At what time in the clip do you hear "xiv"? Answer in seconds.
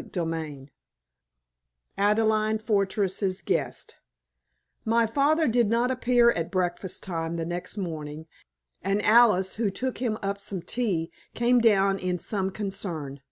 0.22-0.68